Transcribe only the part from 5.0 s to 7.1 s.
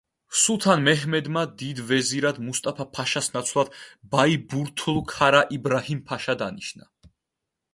ქარა იბრაჰიმ-ფაშა დანიშნა.